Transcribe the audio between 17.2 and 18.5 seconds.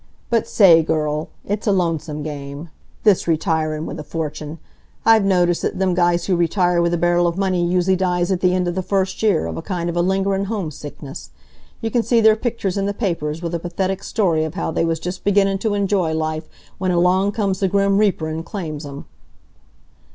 comes the grim reaper an'